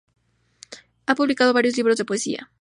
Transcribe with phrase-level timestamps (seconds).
[1.05, 2.49] Ha publicado varios libros de poesía.